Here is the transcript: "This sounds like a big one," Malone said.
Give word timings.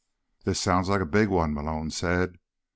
"This 0.45 0.59
sounds 0.59 0.89
like 0.89 1.01
a 1.01 1.05
big 1.05 1.27
one," 1.29 1.53
Malone 1.53 1.91
said. 1.91 2.39